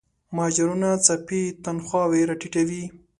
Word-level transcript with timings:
مهاجرانو 0.35 0.91
څپې 1.05 1.41
تنخواوې 1.63 2.21
راټیټوي. 2.29 2.83